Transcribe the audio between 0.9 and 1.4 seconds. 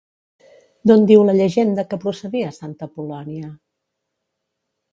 D'on diu la